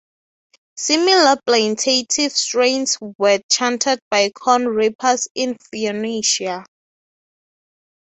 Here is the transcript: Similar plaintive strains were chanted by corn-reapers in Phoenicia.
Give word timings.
Similar 0.77 1.37
plaintive 1.45 2.31
strains 2.31 2.97
were 3.19 3.39
chanted 3.51 3.99
by 4.09 4.31
corn-reapers 4.31 5.27
in 5.35 5.55
Phoenicia. 5.69 6.65